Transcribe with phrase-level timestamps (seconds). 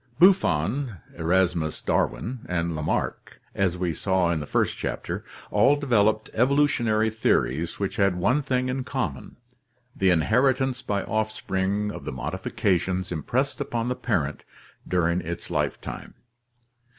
[0.19, 7.11] —Buffon, Eramus Darwin, and Lamarck, as we saw in the first chapter, all developed evolutionary
[7.11, 9.35] theories which had one thing in common,
[9.95, 14.43] the inheritance by offspring of the modifications impressed upon the parent
[14.87, 16.15] during its lifetime.